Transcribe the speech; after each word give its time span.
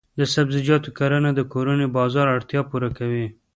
د 0.19 0.21
سبزیجاتو 0.33 0.89
کرنه 0.99 1.29
د 1.35 1.39
کورني 1.53 1.87
بازار 1.97 2.25
اړتیا 2.35 2.61
پوره 2.69 2.89
کوي. 2.97 3.27